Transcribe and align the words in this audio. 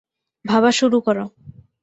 ভাবা 0.45 0.71
শুরু 0.71 0.97
করো। 1.01 1.25